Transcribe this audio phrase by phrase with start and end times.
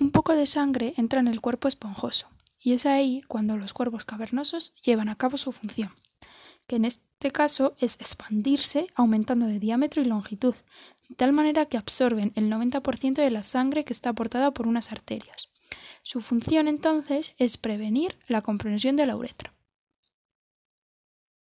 [0.00, 2.26] Un poco de sangre entra en el cuerpo esponjoso,
[2.58, 5.92] y es ahí cuando los cuerpos cavernosos llevan a cabo su función,
[6.66, 10.54] que en este caso es expandirse aumentando de diámetro y longitud,
[11.06, 14.90] de tal manera que absorben el 90% de la sangre que está aportada por unas
[14.90, 15.48] arterias.
[16.02, 19.52] Su función entonces es prevenir la comprensión de la uretra.